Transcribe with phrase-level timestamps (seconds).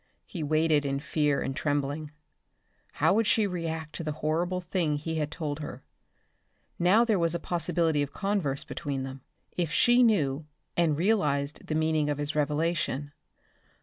[0.25, 2.09] He waited in fear and trembling.
[2.93, 5.83] How would she react to the horrible thing he had told her?
[6.79, 9.21] Now there was possibility of converse between them.
[9.55, 13.11] If she knew and realized the meaning of his revelation.